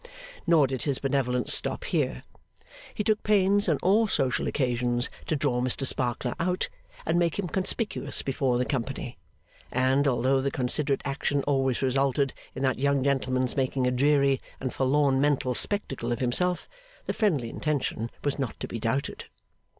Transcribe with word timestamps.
Nor 0.47 0.65
did 0.65 0.81
his 0.81 0.97
benevolence 0.97 1.53
stop 1.53 1.83
here. 1.83 2.23
He 2.95 3.03
took 3.03 3.21
pains, 3.21 3.69
on 3.69 3.77
all 3.83 4.07
social 4.07 4.47
occasions, 4.47 5.11
to 5.27 5.35
draw 5.35 5.61
Mr 5.61 5.85
Sparkler 5.85 6.33
out, 6.39 6.69
and 7.05 7.19
make 7.19 7.37
him 7.37 7.47
conspicuous 7.47 8.23
before 8.23 8.57
the 8.57 8.65
company; 8.65 9.19
and, 9.71 10.07
although 10.07 10.41
the 10.41 10.49
considerate 10.49 11.03
action 11.05 11.43
always 11.43 11.83
resulted 11.83 12.33
in 12.55 12.63
that 12.63 12.79
young 12.79 13.03
gentleman's 13.03 13.55
making 13.55 13.85
a 13.85 13.91
dreary 13.91 14.41
and 14.59 14.73
forlorn 14.73 15.21
mental 15.21 15.53
spectacle 15.53 16.11
of 16.11 16.17
himself, 16.17 16.67
the 17.05 17.13
friendly 17.13 17.51
intention 17.51 18.09
was 18.23 18.39
not 18.39 18.59
to 18.59 18.67
be 18.67 18.79
doubted. 18.79 19.25